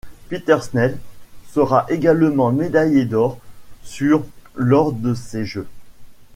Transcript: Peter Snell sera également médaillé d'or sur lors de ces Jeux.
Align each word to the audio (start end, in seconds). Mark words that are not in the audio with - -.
Peter 0.29 0.57
Snell 0.61 0.97
sera 1.51 1.85
également 1.89 2.51
médaillé 2.51 3.05
d'or 3.05 3.37
sur 3.83 4.23
lors 4.55 4.93
de 4.93 5.13
ces 5.13 5.45
Jeux. 5.45 5.67